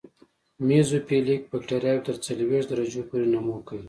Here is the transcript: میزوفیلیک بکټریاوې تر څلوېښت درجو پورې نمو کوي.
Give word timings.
میزوفیلیک 0.67 1.41
بکټریاوې 1.51 2.01
تر 2.07 2.15
څلوېښت 2.25 2.67
درجو 2.71 3.01
پورې 3.09 3.25
نمو 3.33 3.57
کوي. 3.67 3.79